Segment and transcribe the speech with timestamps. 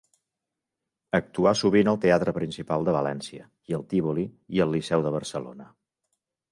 [1.17, 4.27] Actuà sovint al Teatre Principal de València i al Tívoli
[4.59, 5.75] i al Liceu de Barcelona.